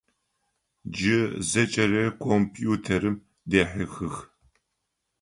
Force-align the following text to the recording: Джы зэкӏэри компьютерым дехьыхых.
Джы 0.91 1.17
зэкӏэри 1.49 2.03
компьютерым 2.23 3.15
дехьыхых. 3.49 4.15